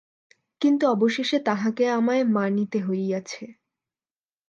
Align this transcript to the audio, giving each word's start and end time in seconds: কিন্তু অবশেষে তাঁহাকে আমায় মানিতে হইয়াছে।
কিন্তু 0.61 0.83
অবশেষে 0.87 1.37
তাঁহাকে 1.39 1.83
আমায় 1.89 2.23
মানিতে 2.27 2.79
হইয়াছে। 2.83 3.43